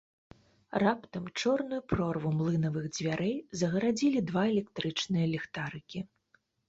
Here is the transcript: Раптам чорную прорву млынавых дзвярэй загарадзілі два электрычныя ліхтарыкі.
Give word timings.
Раптам 0.83 1.25
чорную 1.41 1.81
прорву 1.91 2.31
млынавых 2.39 2.85
дзвярэй 2.95 3.35
загарадзілі 3.61 4.19
два 4.33 4.43
электрычныя 4.53 5.25
ліхтарыкі. 5.35 5.99